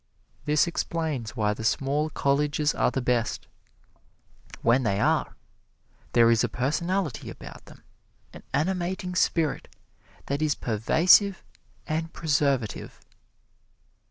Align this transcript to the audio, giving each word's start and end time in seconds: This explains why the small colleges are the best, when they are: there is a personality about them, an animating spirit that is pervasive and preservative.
This 0.45 0.65
explains 0.65 1.35
why 1.35 1.53
the 1.53 1.63
small 1.63 2.09
colleges 2.09 2.73
are 2.73 2.89
the 2.89 3.03
best, 3.03 3.45
when 4.63 4.81
they 4.81 4.99
are: 4.99 5.35
there 6.13 6.31
is 6.31 6.43
a 6.43 6.49
personality 6.49 7.29
about 7.29 7.65
them, 7.65 7.83
an 8.33 8.41
animating 8.51 9.13
spirit 9.13 9.67
that 10.25 10.41
is 10.41 10.55
pervasive 10.55 11.43
and 11.85 12.11
preservative. 12.13 12.99